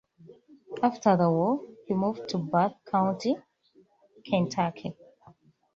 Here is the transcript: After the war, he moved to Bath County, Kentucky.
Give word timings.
After 0.81 1.15
the 1.15 1.29
war, 1.29 1.61
he 1.85 1.93
moved 1.93 2.27
to 2.29 2.39
Bath 2.39 2.73
County, 2.91 3.37
Kentucky. 4.25 4.97